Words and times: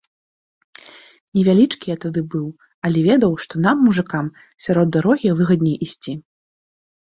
Невялічкі 1.39 1.85
я 1.93 1.97
тады 2.05 2.23
быў, 2.37 2.47
але 2.89 2.99
ведаў, 3.09 3.37
што 3.45 3.55
нам, 3.67 3.77
мужыкам, 3.91 4.33
сярод 4.69 4.87
дарогі 4.99 5.37
выгадней 5.43 5.79
ісці. 5.91 6.13